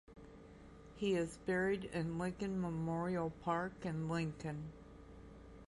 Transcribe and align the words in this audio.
He 0.95 1.13
is 1.13 1.37
buried 1.45 1.83
in 1.85 2.17
Lincoln 2.17 2.59
Memorial 2.59 3.29
Park 3.43 3.85
in 3.85 4.09
Lincoln. 4.09 4.71